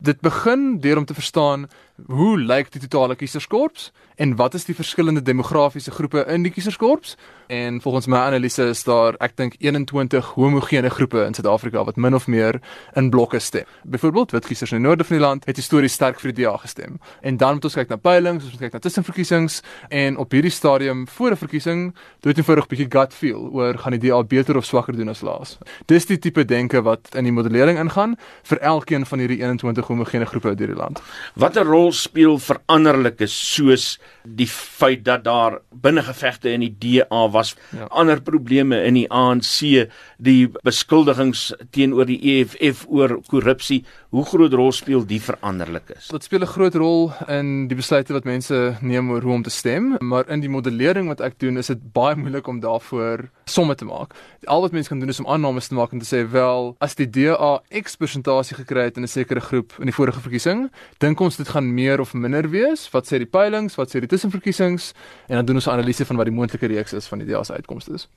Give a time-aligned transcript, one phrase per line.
[0.00, 1.68] Dit begin deur om te verstaan
[2.06, 7.16] hoe lyk die totale kieserskorps en wat is die verskillende demografiese groepe in die kieserskorps?
[7.50, 12.14] En volgens my analise is daar ek dink 21 homogene groepe in Suid-Afrika wat min
[12.14, 12.60] of meer
[12.94, 13.64] in blokke stem.
[13.82, 16.56] Byvoorbeeld wit kiesers in die noorde van die land het histories sterk vir die DA
[16.56, 17.00] gestem.
[17.20, 20.52] En dan moet ons kyk na peilings, ons moet kyk na tussenverkiesings en op hierdie
[20.54, 21.80] stadium voor 'n verkiesing
[22.20, 25.08] doen dit eenvoudig 'n bietjie gut feel oor gaan die DA beter of swakker doen
[25.08, 25.58] as laas.
[25.86, 30.26] Dis die tipe denke wat in die modellering ingaan vir elkeen van hierdie 21 homogene
[30.26, 31.02] groepe uit hierdie land.
[31.34, 37.88] Watter rol speel veranderlikes soos die feit dat daar binnengevegte in die DA was, ja.
[37.90, 44.72] ander probleme in die ANC, die beskuldigings teenoor die EFF oor korrupsie, hoe groot rol
[44.74, 46.10] speel die veranderlikes?
[46.10, 49.50] Dit speel 'n groot rol in die besluite wat mense neem oor hoe om te
[49.50, 53.74] stem, maar in die modellering wat ek doen, is dit baie moeilik om daarvoor somme
[53.74, 54.14] te maak.
[54.46, 56.94] Al wat mense kan doen is om aannames te maak en te sê wel, as
[56.94, 61.20] die DA X persentasie gekry het in 'n sekere groep in die vorige verkiesing, dink
[61.20, 62.84] ons dit gaan meer of minder wees.
[62.92, 63.76] Wat sê die peilings?
[63.78, 64.90] Wat sê die tussenverkiesings
[65.28, 67.42] en dan doen ons 'n analise van wat die moontlike reeks is van die DA
[67.44, 68.08] se uitkomste is.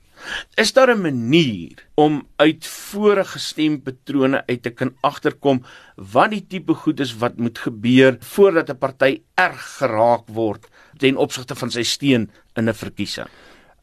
[0.56, 5.64] Is daar 'n manier om uit vorige stempatrone uit te kan agterkom
[5.96, 11.16] wat die tipe goed is wat moet gebeur voordat 'n party erg geraak word ten
[11.16, 13.28] opsigte van sy steun in 'n verkiesing?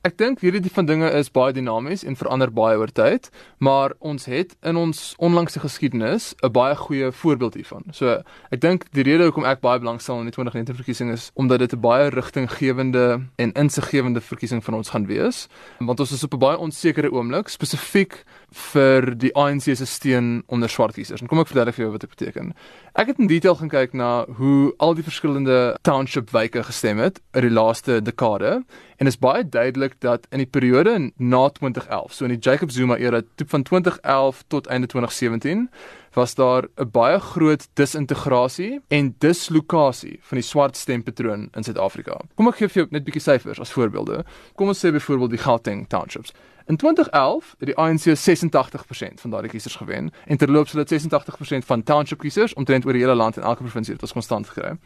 [0.01, 3.27] Ek dink hierdie tipe van dinge is baie dinamies en verander baie oor tyd,
[3.61, 7.83] maar ons het in ons onlangse geskiedenis 'n baie goeie voorbeeld hiervan.
[7.91, 11.59] So, ek dink die rede hoekom ek baie belangstel in die 2019 verkiesing is omdat
[11.59, 15.47] dit 'n baie rigtinggewende en insiggewende verkiesing van ons gaan wees,
[15.79, 20.69] want ons is op 'n baie onsekere oomblik, spesifiek vir die ANC se steun onder
[20.69, 21.21] swart kiesers.
[21.21, 22.53] En kom ek verduidelik vir jou wat dit beteken.
[22.95, 27.21] Ek het in detail gaan kyk na hoe al die verskillende township wyke gestem het
[27.33, 28.63] in die laaste dekade
[29.01, 32.99] en is baie duidelik dat in die periode na 2011, so in die Jacob Zuma
[33.01, 35.69] era, van 2011 tot einde 2017,
[36.13, 42.21] was daar 'n baie groot disintegrasie en dislokasie van die swart stempatroon in Suid-Afrika.
[42.35, 44.23] Kom ek gee vir jou net 'n bietjie syfers as voorbeelde.
[44.55, 46.31] Kom ons sê byvoorbeeld die Gauteng townships.
[46.65, 51.83] In 2011 het die ANC 86% van daardie kiesers gewen en terloops hulle 86% van
[51.83, 54.77] township kiesers omtrent oor die hele land en elke provinsie het ons konstant gekry.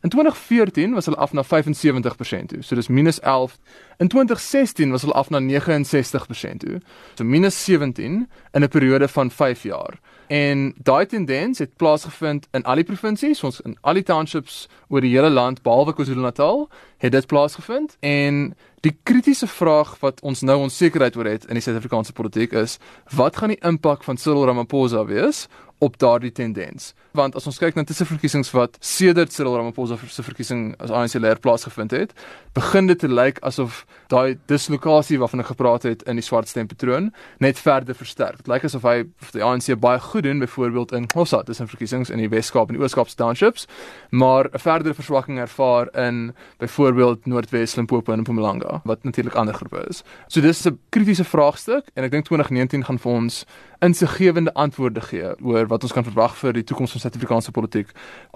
[0.00, 2.62] In 2014 was hulle af na 75% toe.
[2.62, 3.56] So dis minus 11.
[3.98, 6.80] In 2016 was hulle af na 69% toe.
[7.14, 9.98] So minus 17 in 'n periode van 5 jaar.
[10.26, 15.00] En daai tendens het plaasgevind in al die provinsies, ons in al die townships oor
[15.00, 20.58] die hele land behalwe KwaZulu-Natal, het dit plaasgevind en die kritiese vraag wat ons nou
[20.62, 22.78] onsekerheid oor het in die Suid-Afrikaanse politiek is,
[23.14, 25.46] wat gaan die impak van Cyril Ramaphosa wees
[25.78, 26.92] op daardie tendens.
[27.14, 31.14] Want as ons kyk na tussen verkiesings wat sedert Cyril Ramaphosa se verkiesing as ANC
[31.18, 32.14] leier plaasgevind het,
[32.54, 37.12] begin dit te lyk asof daai dislokasie waarvan ek gepraat het in die swart stempatroon
[37.42, 38.42] net verder versterk.
[38.42, 38.96] Dit lyk asof hy
[39.34, 42.82] die ANC baie goed doen byvoorbeeld in Hossa tussen verkiesings in die Wes-Kaap en die
[42.82, 43.68] Oos-Kaap townships,
[44.10, 46.87] maar 'n verdere verswakking ervaar in byvoorbeeld
[47.24, 50.02] Noordwes, Limpopo en Mpumalanga, wat natuurlik ander groepe is.
[50.28, 53.44] So dis 'n kritiese vraagstuk en ek dink 2019 gaan vir ons
[53.78, 57.92] insiggewende antwoorde gee oor wat ons kan verwag vir die toekoms van Suid-Afrikaanse politiek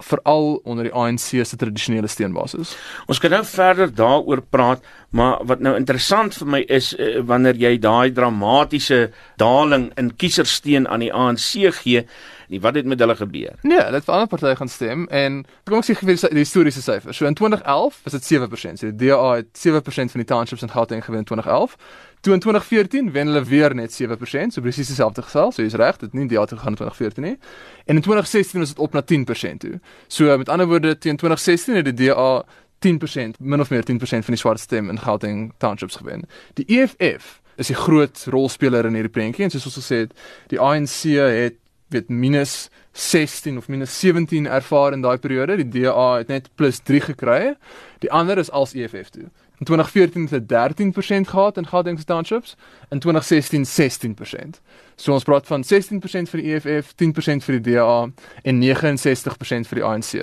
[0.07, 2.75] veral onder die ANC se tradisionele steunbasis.
[3.07, 7.59] Ons kan nou verder daaroor praat, maar wat nou interessant vir my is uh, wanneer
[7.59, 9.09] jy daai dramatiese
[9.41, 12.05] daling in kiesersteun aan die ANC gee,
[12.53, 13.57] nie wat het met hulle gebeur?
[13.61, 16.83] Nee, hulle het vir ander partye gaan stem en kom ek sê gee die historiese
[16.85, 17.17] syfers.
[17.17, 18.81] So in 2011 was dit 7%.
[18.81, 21.77] So die DA het 7% van die townships in Gauteng gewen in 2011.
[22.23, 25.51] Toe in 2014 wen hulle weer net 7%, so presies dieselfde geval.
[25.51, 27.37] So jy's reg, dit nie die jaar gegaan in 2014 nie.
[27.85, 29.79] En in 2016 was dit op na 10% toe.
[30.07, 32.45] So met ander woorde teen 2016 het die DA
[32.83, 36.27] 10%, min of meer 10% van die swart stem in Gauteng townships gewen.
[36.53, 40.13] Die EFF is 'n groot rolspeler in hierdie prentjie en soos ons gesê het,
[40.47, 41.55] die ANC het
[41.93, 45.57] weet minus 16 of minus 17 ervaar in daai periode.
[45.61, 47.55] Die DA het net plus 3 gekry.
[48.03, 49.29] Die ander is als EFF toe.
[49.63, 52.55] In 2014 het 13% gehad in Gauteng townships,
[52.89, 54.59] in 2016 16%.
[54.95, 58.09] So ons praat van 16% vir die EFF, 10% vir die DA
[58.41, 60.13] en 69% vir die ANC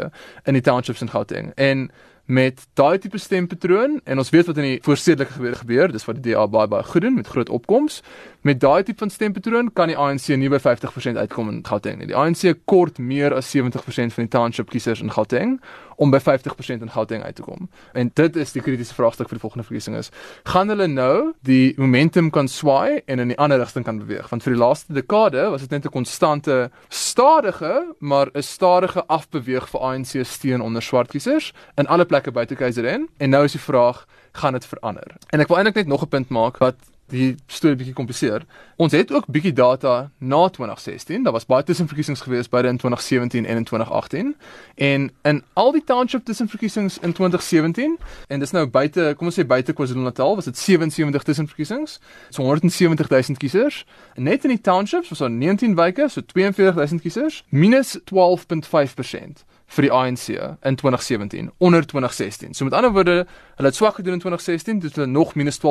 [0.44, 1.52] in die townships in Gauteng.
[1.54, 1.90] En
[2.30, 6.20] met daai tipe stempatroon en ons weet wat in die voorstedelike gebeur gebeur, dis wat
[6.20, 8.06] die DA baie baie goed doen met groot opkomste.
[8.46, 12.08] Met daai tipe van stempatroon kan die ANC nie by 50% uitkom in Gauteng nie.
[12.12, 15.58] Die ANC kort meer as 70% van die township kiesers in Gauteng
[16.00, 17.68] om by 50% in Gauteng uit te kom.
[17.92, 20.08] En dit is die kritiese vraagstuk vir die volgende verkiesing is:
[20.48, 24.30] gaan hulle nou die momentum kan swaai en in die ander rigting kan beweeg?
[24.32, 29.68] Want vir die laaste dekade was dit net 'n konstante stadige, maar 'n stadige afbeweeg
[29.68, 33.08] vir ANC steun onder swart kiesers in alle plekke buite KZN.
[33.18, 35.16] En nou is die vraag, gaan dit verander?
[35.30, 36.76] En ek wil eintlik net nog 'n punt maak wat
[37.10, 38.44] die storie bietjie kompliseer.
[38.80, 41.22] Ons het ook bietjie data na 2016.
[41.26, 44.36] Daar was baie tussenverkiesings gewees beide in 2017 en in 2018.
[44.74, 47.98] En in al die township tussenverkiesings in 2017
[48.28, 51.98] en dis nou buite, kom ons sê buite KwaZulu-Natal, was dit 77 tussenverkiesings.
[52.30, 53.84] So 170 000 kiesers.
[54.14, 59.86] Net in die townships was daar 19 wyke, so 42 000 kiesers, minus 12.5% vir
[59.86, 60.28] die ANC
[60.66, 62.54] in 2017 onder 2016.
[62.54, 65.62] So met ander woorde, hulle het swak gedoen in 2016, dit hulle nog minus 12.5%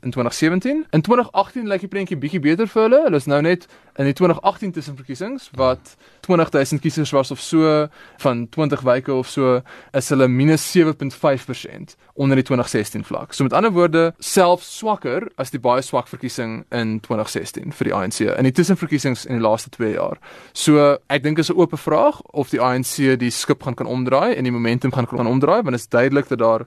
[0.00, 0.86] in 2017.
[0.90, 3.02] In 2018 lyk die prentjie bietjie beter vir hulle.
[3.04, 3.66] Hulle is nou net
[3.96, 9.60] in die 2018 tussenverkiesings wat 20000 kiesers was of so van 20 wyke of so,
[9.92, 13.32] is hulle minus 7.5% onder die 2016 vlak.
[13.32, 17.94] So met ander woorde, selfs swakker as die baie swak verkiesing in 2016 vir die
[17.94, 20.18] ANC in die tussenverkiesings in die laaste 2 jaar.
[20.52, 24.34] So ek dink is 'n oop vraag of die ANC die skip gaan kan omdraai
[24.34, 26.66] en die momentum gaan kan omdraai want dit is duidelik dat daar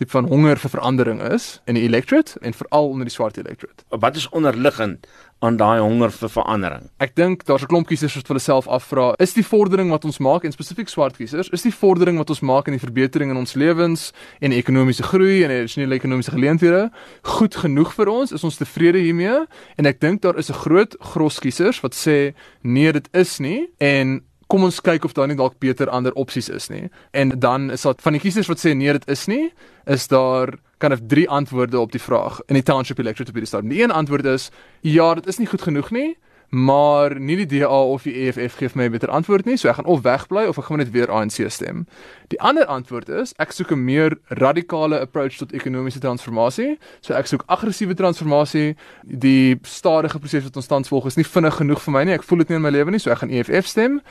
[0.00, 3.84] tipe van honger vir verandering is in die electorate en veral onder die swart electorate.
[3.88, 5.06] Wat is onderliggend
[5.44, 6.86] aan daai honger vir verandering?
[7.04, 10.18] Ek dink daar's 'n klomp kiesers wat hulle self afvra, is die vordering wat ons
[10.18, 13.36] maak en spesifiek swart kiesers, is die vordering wat ons maak in die verbetering in
[13.36, 16.90] ons lewens en ekonomiese groei en addisionele ekonomiese geleenthede
[17.22, 18.32] goed genoeg vir ons?
[18.32, 19.46] Is ons tevrede hiermee?
[19.76, 23.68] En ek dink daar is 'n groot gros kiesers wat sê nee, dit is nie
[23.78, 26.88] en kom ons kyk of daar nie dalk beter ander opsies is nie.
[27.14, 29.52] En dan is daar van die kiesers wat sê nee, dit is nie,
[29.86, 33.50] is daar kan of drie antwoorde op die vraag in die township electorate op hierdie
[33.52, 33.72] stadium.
[33.74, 34.50] Die een antwoord is
[34.80, 36.16] ja, dit is nie goed genoeg nie
[36.50, 39.68] maar nie die DA of die EFF gee vir my 'n beter antwoord nie, so
[39.68, 41.86] ek gaan of wegbly of ek gaan net weer ANC stem.
[42.28, 46.78] Die ander antwoord is ek soek 'n meer radikale approach tot ekonomiese transformasie.
[47.00, 48.76] So ek soek aggressiewe transformasie.
[49.04, 52.14] Die stadige proses wat ons tans volg is nie vinnig genoeg vir my nie.
[52.14, 54.02] Ek voel dit nie in my lewe nie, so ek gaan EFF stem.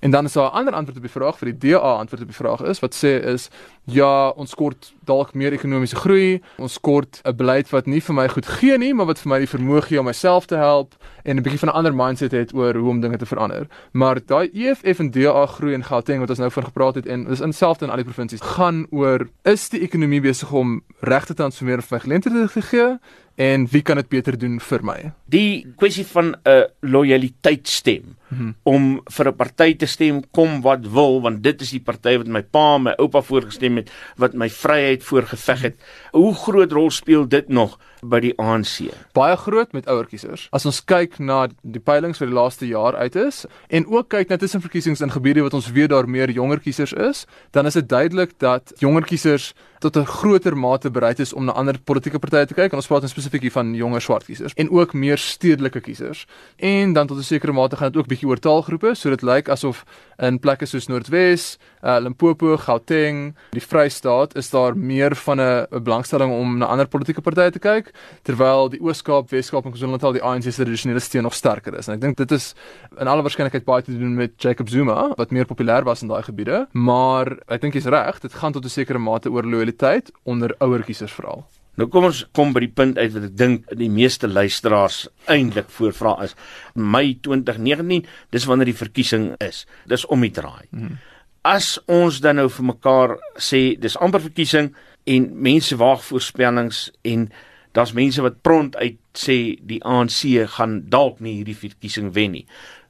[0.00, 2.28] En dan is daar 'n ander antwoord op die vraag vir die DA antwoord op
[2.28, 3.48] die vraag is wat sê is
[3.86, 8.28] ja, ons kort dalk meer ekonomiese groei, ons kort 'n beleid wat nie vir my
[8.28, 10.94] goed gee nie, maar wat vir my die vermoë gee om myself te help
[11.24, 13.68] en 'n bietjie van 'n ander mindset het oor hoe om dinge te verander.
[13.92, 17.24] Maar daai EFF en DA groei in Gauteng wat ons nou van gepraat het en
[17.24, 21.34] dis inselfde in al die provinsies gaan oor is die ekonomie besig om reg te
[21.34, 22.98] transformeer of my geleenthede te gee
[23.36, 24.96] en wie kan dit beter doen vir my?
[25.28, 28.54] Die kwessie van 'n lojaliteitsstem mm -hmm.
[28.62, 32.26] om vir 'n party te stem kom wat wil want dit is die party wat
[32.26, 35.76] my pa, my oupa voorgestem het wat my vryheid voorgeveg het.
[36.12, 38.90] Hoe groot rol speel dit nog by die ANC?
[39.12, 40.48] Baie groot met ouer kiesers.
[40.50, 44.28] As ons kyk na die peilings vir die laaste jaar uit is en ook kyk
[44.28, 47.88] na tussenverkiesings in gebiede wat ons weet daar meer jonger kiesers is, dan is dit
[47.88, 52.46] duidelik dat jonger kiesers tot 'n groter mate bereid is om na ander politieke partye
[52.46, 55.80] te kyk en ons praat spesifiek hier van jonger swart kiesers en ook meer stedelike
[55.80, 56.26] kiesers.
[56.56, 59.48] En dan tot 'n sekere mate gaan dit ook bietjie oor taalgroepe, so dit lyk
[59.48, 59.84] asof
[60.18, 66.32] in plekke soos Noordwes, uh, Limpopo, Gauteng, die Vrystaat is daar meer van 'n belangstelling
[66.32, 67.92] om na ander politieke partye te kyk,
[68.22, 71.88] terwyl die Oos-Kaap, Wes-Kaap en KwaZulu-Natal die ANC se tradisionele steun nog sterker is.
[71.88, 72.54] En ek dink dit is
[72.98, 76.22] in alle waarskynlikheid baie te doen met Jacob Zuma wat meer populêr was in daai
[76.22, 80.54] gebiede, maar ek dink jy's reg, dit gaan tot 'n sekere mate oor loyaliteit onder
[80.60, 81.44] ouer kiesers veral.
[81.76, 85.68] Nou kom ons kom by die punt uit wat ek dink die meeste luisteraars eintlik
[85.68, 86.32] voorvra is.
[86.74, 89.66] Mei 2019, dis wanneer die verkiesing is.
[89.84, 90.64] Dis om die draai.
[90.70, 90.96] Hmm.
[91.46, 94.72] As ons dan nou vir mekaar sê dis amper verkiesing
[95.06, 97.28] en mense waag voorspellings en
[97.76, 100.24] daar's mense wat pront uit sê die ANC
[100.56, 102.46] gaan dalk nie hierdie verkiesing wen nie.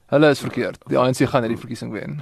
[0.07, 0.79] Hulle is verkeerd.
[0.87, 2.21] Die ANC gaan hierdie verkiesing wen.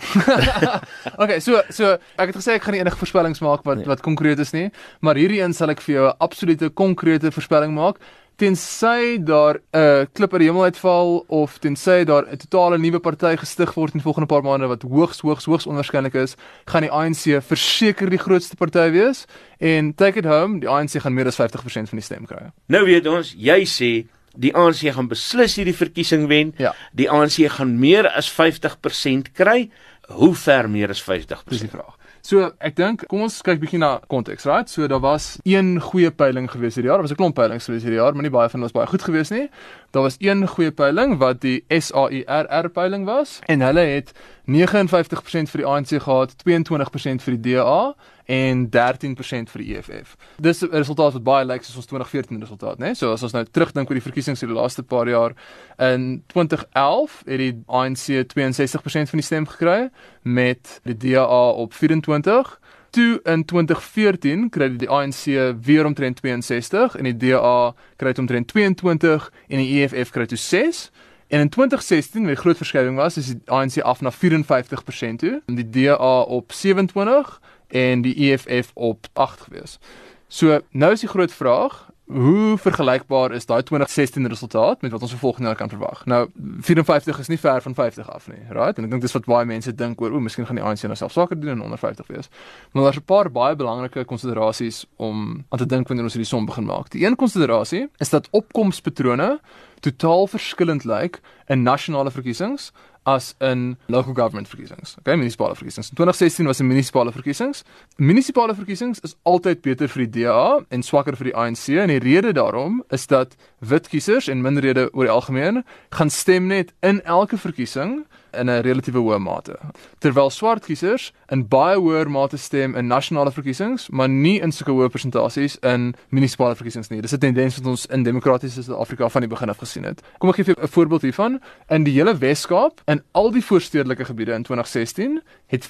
[1.23, 3.89] okay, so so ek het gesê ek gaan nie enige voorspellings maak wat nee.
[3.91, 4.71] wat konkreet is nie,
[5.05, 8.01] maar hierdie een sal ek vir jou 'n absolute konkrete voorspelling maak
[8.37, 13.01] tensy daar 'n uh, klip uit die hemel uitval of tensy daar 'n totale nuwe
[13.01, 16.83] party gestig word in die volgende paar maande wat hoogs hoogs hoogs onwaarskynlik is, gaan
[16.83, 19.27] die ANC verseker die grootste party wees
[19.59, 22.51] en take it home, die ANC gaan meer as 50% van die stem kry.
[22.67, 26.55] Nou weet ons, jy sê die ANC gaan beslis hierdie verkiesing wen.
[26.59, 26.75] Ja.
[26.93, 29.71] Die ANC gaan meer as 50% kry.
[30.09, 31.49] Hoe ver meer as 50%?
[31.49, 31.95] Dis die vraag.
[32.25, 34.71] So ek dink kom ons kyk bietjie na konteks, right?
[34.73, 37.03] So daar was een goeie peiling gewees hierdie jaar.
[37.03, 38.89] Daar was 'n klomp peilings gewees hierdie jaar, maar nie baie van hulle was baie
[38.89, 39.51] goed gewees nie.
[39.93, 44.13] Daar was een goeie peiling wat die SAIRR peiling was en hulle het
[44.47, 50.17] 59% vir die ANC gehad, 22% vir die DA en 13% vir die EFF.
[50.41, 52.95] Dis 'n resultaat wat baie lyk soos ons 2014 resultaat, né?
[52.95, 55.33] So as ons nou terugdink oor die verkiesings in die laaste paar jaar,
[55.79, 59.91] in 2011 het die ANC 62% van die stem gekry
[60.23, 65.25] met die DA op 24 toe in 2014 kry die ANC
[65.65, 70.91] weer omtrent 62 en die DA kry omtrent 22 en die EFF kry toe 6
[71.35, 75.43] En in 2016, met die groot verskywing was, is die ANC af na 54% toe,
[75.47, 77.41] en die DA op 27
[77.75, 79.79] en die EFF op 8 gewees.
[80.27, 85.15] So, nou is die groot vraag, hoe vergelykbaar is daai 2016 resultaat met wat ons
[85.15, 86.05] volgende jaar kan verwag?
[86.05, 86.29] Nou
[86.61, 88.79] 54 is nie ver van 50 af nie, right?
[88.79, 90.99] En ek dink dis wat baie mense dink oor, o, miskien gaan die ANC nou
[91.01, 92.29] self swakker doen en onder 50 wees.
[92.73, 96.47] Maar daar's 'n paar baie belangrike konsiderasies om aan te dink wanneer ons hierdie som
[96.47, 96.91] begin maak.
[96.91, 99.41] Die een konsiderasie is dat opkomspatrone
[99.85, 101.21] totaal verskillend lyk
[101.53, 102.71] in nasionale verkiesings
[103.05, 104.97] as in local government verkiesings.
[104.99, 105.91] Okay, munisipale verkiesings.
[105.91, 107.65] In 2016 was 'n munisipale verkiesings.
[107.97, 111.99] Munisipale verkiesings is altyd beter vir die DA en swakker vir die ANC en die
[111.99, 117.05] rede daarom is dat wit kiesers en minderhede oor die algemeen gaan stem net in
[117.05, 118.07] elke verkiesing
[118.39, 119.59] in 'n relatiewe hoë mate.
[119.99, 124.73] Terwyl swart kiesers in baie hoër mate stem in nasionale verkiesings, maar nie in sulke
[124.73, 127.01] hoë persentasies in munisipale verkiesings nie.
[127.01, 130.03] Dis 'n tendens wat ons in demokratiese Suid-Afrika van die begin af gesien het.
[130.19, 131.41] Kom ek gee vir 'n voorbeeld hiervan.
[131.69, 135.23] In die hele Wes-Kaap, in al die voorstedelike gebiede in 2016,
[135.55, 135.65] het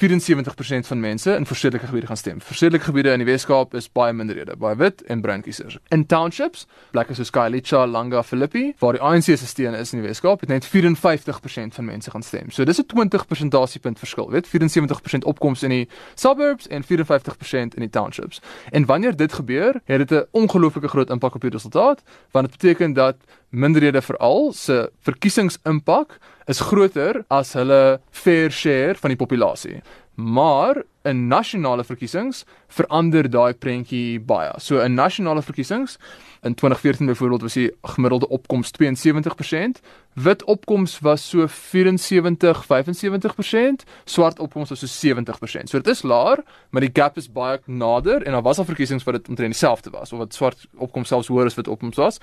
[0.85, 2.41] 74% van mense in voorstedelike gebiede gaan stem.
[2.43, 5.77] Voorstedelike gebiede in die Wes-Kaap is baie minderhede, baie wit en bruin kiesers.
[5.89, 10.09] In townships, plekke soos Khayelitsha, Langa, Philippi, waar die ANC se steun is in die
[10.09, 12.51] Wes-Kaap, het net 54% van mense gaan stem.
[12.51, 14.49] So dis 'n 20 persentasiepunt verskil, weet?
[14.49, 18.41] 74% opkoms in die suburbs en 54% in die townships.
[18.71, 22.61] En wanneer dit gebeur, het dit 'n ongelooflike groot impak op die resultaat, want dit
[22.61, 23.17] beteken dat
[23.55, 26.19] minderhede veral se verkiesingsimpak
[26.51, 29.81] is groter as hulle fair share van die populasie.
[30.15, 34.53] Maar in nasionale verkiesings verander daai prentjie baie.
[34.59, 35.99] So in nasionale verkiesings
[36.43, 39.81] in 2014 byvoorbeeld was die gemiddelde opkoms 72%,
[40.15, 45.69] wit opkoms was so 74 75%, swart opkoms was so 70%.
[45.69, 49.05] So dit is laer, maar die gap is baie nader en daar was al verkiesings
[49.05, 52.21] wat dit omtrent dieselfde was of wat swart opkoms selfs hoër as wit opkoms was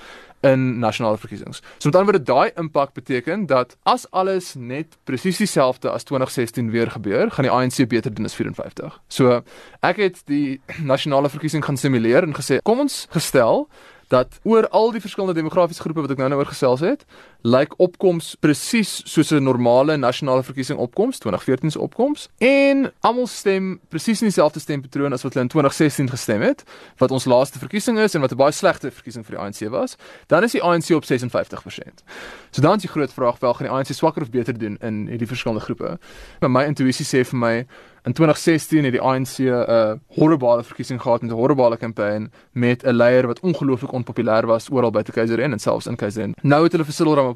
[0.47, 1.61] in nasionale verkiesings.
[1.77, 6.71] So met ander woorde daai impak beteken dat as alles net presies dieselfde as 2016
[6.71, 9.01] weer gebeur, gaan die ANC beter doen as 54.
[9.07, 9.41] So
[9.81, 10.61] ek het die
[10.93, 13.67] nasionale verkiesing gaan simuleer en gesê kom ons gestel
[14.11, 17.05] dat oor al die verskillende demografiese groepe wat ek nou nou oor gesels het,
[17.41, 23.79] lyk opkoms presies soos 'n normale nasionale verkiesing opkoms, 2014 se opkoms, en almal stem
[23.89, 26.63] presies in dieselfde stempatroon as wat hulle in 2016 gestem het,
[26.97, 29.97] wat ons laaste verkiesing is en wat 'n baie slegte verkiesing vir die ANC was,
[30.27, 32.03] dan is die ANC op 56%.
[32.51, 35.07] So dan is die groot vraag, wel gaan die ANC swakker of beter doen in
[35.07, 35.99] hierdie verskillende groepe?
[36.39, 37.65] Maar my intuïsie sê vir my
[38.03, 42.83] In 2016 het die ANC 'n uh, horribale verkiesing gehad met 'n horribale kampanje met
[42.83, 46.33] 'n leier wat ongelooflik onpopulêr was oral by te KZN en selfs in KZN.
[46.41, 47.30] Nou het hulle vir Cyril Ramaphosa,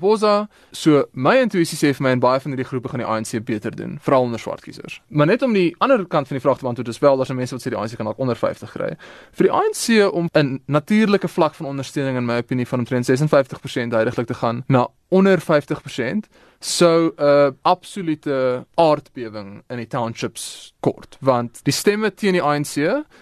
[0.71, 3.75] so my intuïsie sê vir my en baie van hierdie groepe gaan die ANC beter
[3.75, 5.01] doen, veral onder swart kiesers.
[5.07, 7.55] Maar net om die ander kant van die vraag te beantwoord, is wel daar's mense
[7.55, 8.91] wat sê die ANC kan dalk onder 50 kry.
[9.31, 13.93] Vir die ANC om 'n natuurlike vlak van ondersteuning in my opinie van omtrent 56%
[13.93, 16.27] heidaglik te gaan na onder 50%
[16.59, 22.75] sou 'n uh, absolute aardbewing in die townships kort want die stemme teen die ANC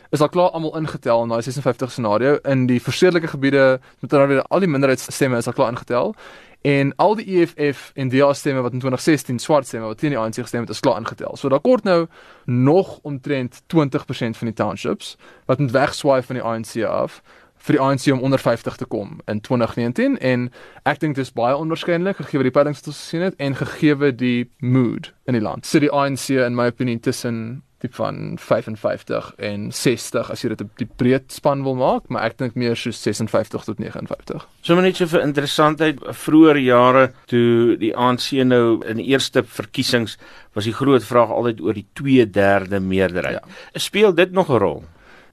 [0.10, 4.28] is al klaar almal ingetel in daai 56 scenario in die versedelike gebiede met dan
[4.28, 6.16] weer al die minderheidsstemme is al klaar ingetel
[6.64, 10.20] en al die EFF en DA stemme wat in 2016 swart stemme wat teen die
[10.20, 11.36] ANC gestem het is klaar ingetel.
[11.36, 12.08] So daar kort nou
[12.46, 17.20] nog omtrent 20% van die townships wat moet wegswaai van die ANC af
[17.64, 20.48] vir die ANC om onder 50 te kom in 2019 en
[20.88, 24.50] ek dink dis baie onwaarskynlik gegee die peilings wat ons gesien het en gegee die
[24.60, 25.68] mood in die land.
[25.68, 30.64] So die ANC in my opinie tussen tipe van 55 en 60 as jy dit
[30.64, 34.48] op die breed span wil maak, maar ek dink meer soos 56 tot 59.
[34.64, 40.18] So net so vir interessantheid, vroeër jare toe die ANC nou in die eerste verkiesings
[40.56, 43.42] was die groot vraag altyd oor die 2/3 meerderheid.
[43.42, 43.80] Ja.
[43.80, 44.84] Speel dit nog 'n rol?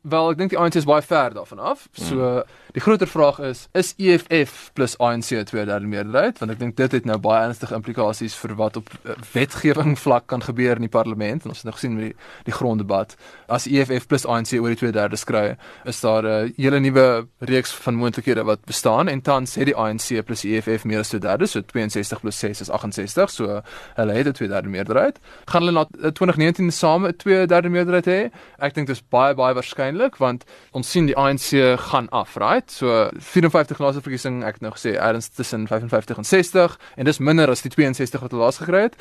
[0.01, 1.83] Wel, ek dink die ANC is baie ver daarvan af.
[1.93, 2.53] So mm.
[2.73, 6.39] die groter vraag is, is EFF plus ANC 'n tweederde meerderheid?
[6.41, 10.27] Want ek dink dit het nou baie ernstige implikasies vir wat op uh, wetgewing vlak
[10.27, 11.45] kan gebeur in die parlement.
[11.45, 12.15] En ons het nou gesien met die
[12.49, 13.13] die gronddebat.
[13.47, 17.73] As EFF plus ANC oor die tweederde skry, is daar 'n uh, hele nuwe reeks
[17.73, 21.61] van moontlikhede wat bestaan en tans het die ANC plus EFF meer as tweederde, so
[21.61, 23.31] 62 plus 6 is 68.
[23.31, 23.61] So
[23.95, 25.21] hulle het 'n tweederde meerderheid.
[25.45, 28.31] Gaan hulle na 2019 uh, same 'n tweederde meerderheid hê?
[28.59, 31.53] Ek dink dit is baie baie waarskynlik waarskynlik want ons sien die ANC
[31.91, 32.71] gaan af, right?
[32.71, 37.19] So 54 laaste verkiesing, ek het nou gesê erns tussen 55 en 60 en dis
[37.19, 38.97] minder as die 62 wat hulle laas gekry het.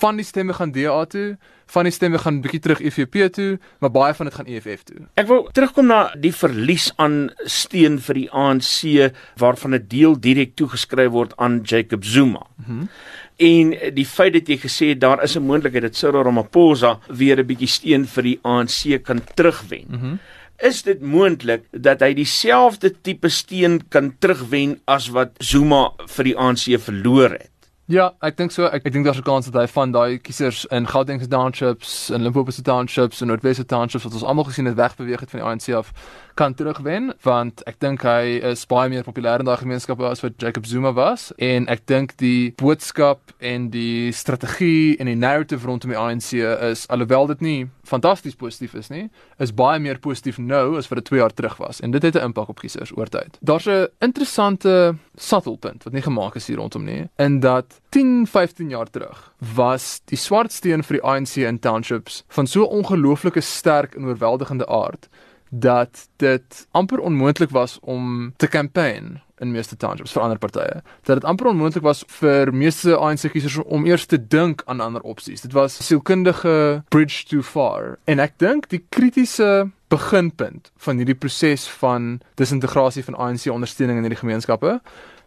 [0.00, 3.90] Van die stemme gaan DA toe, van die stemme gaan bietjie terug EFF toe, maar
[3.90, 5.06] baie van dit gaan EFF toe.
[5.16, 10.56] Ek wil terugkom na die verlies aan steun vir die ANC waarvan 'n deel direk
[10.56, 12.46] toegeskryf word aan Jacob Zuma.
[12.56, 12.72] Mhm.
[12.72, 12.88] Mm
[13.36, 17.38] en die feit dat jy gesê het daar is 'n moontlikheid dat Cyril Ramaphosa weer
[17.38, 19.84] 'n bietjie steun vir die ANC kan terugwen.
[19.88, 20.18] Mm -hmm.
[20.58, 26.36] Is dit moontlik dat hy dieselfde tipe steun kan terugwen as wat Zuma vir die
[26.36, 27.55] ANC verloor het?
[27.86, 28.66] Ja, ek dink so.
[28.66, 32.10] Ek, ek dink daar's 'n kans dat hy van daai kiesers in Gauteng se townships
[32.10, 35.30] en Limpopo se townships en Noordwes se townships wat ons almal gesien het wegbeweeg het
[35.30, 35.92] van die ANC af
[36.34, 40.34] kan terugwen want ek dink hy is baie meer populêr in daai gemeenskappe as wat
[40.38, 45.90] Jacob Zuma was en ek dink die boodskap en die strategie en die narrative rondom
[45.90, 46.32] die ANC
[46.72, 49.06] is alhoewel dit nie fantasties positief is nie,
[49.38, 52.16] is baie meer positief nou as wat dit 2 jaar terug was en dit het
[52.16, 53.38] 'n impak op kiesers oor tyd.
[53.40, 58.26] Daar's 'n interessante subtle punt wat nie gemaak is hier rondom nie in dat 10,
[58.26, 63.40] 15 jaar terug was die swart steen vir die ANC in townships van so ongelooflike
[63.40, 65.08] sterk en oorweldigende aard
[65.50, 70.82] dat dit amper onmoontlik was om te campaign in meeste townships vir ander partye.
[71.04, 75.04] Dat dit amper onmoontlik was vir meeste ANC kiesers om eers te dink aan ander
[75.04, 75.44] opsies.
[75.44, 77.98] Dit was sielkundige bridge too far.
[78.04, 84.08] En ek dink die kritiese beginpunt van hierdie proses van disintegrasie van ANC ondersteuning in
[84.08, 84.80] hierdie gemeenskappe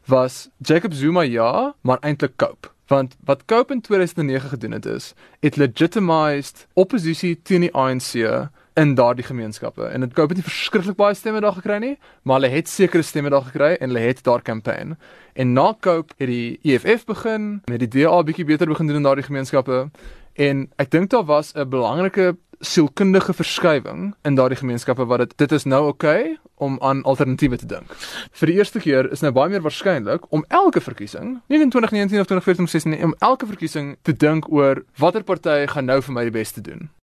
[0.09, 2.73] was Jacob Zuma ja, maar eintlik Cope.
[2.89, 8.15] Want wat Cope in 2009 gedoen het is, it legitimized oppositie teen die ANC
[8.73, 9.83] in daardie gemeenskappe.
[9.83, 13.03] En dit Cope het nie verskriklik baie stemme daar gekry nie, maar hulle het sekere
[13.03, 14.97] stemme daar gekry en hulle het daar kampanje.
[15.33, 19.07] En na Cope het die EFF begin, met die DA bietjie beter begin doen in
[19.07, 19.89] daardie gemeenskappe.
[20.39, 25.51] En ek dink daar was 'n belangrike sielkundige verskywing in daardie gemeenskappe wat dit dit
[25.51, 27.87] is nou oukei okay om aan alternatiewe te dink.
[28.31, 32.19] Vir die eerste keer is nou baie meer waarskynlik om elke verkiesing, nie in 2019
[32.19, 36.01] of 2014 of 2016 nie, om elke verkiesing te dink oor watter party gaan nou
[36.01, 36.89] vir my die beste doen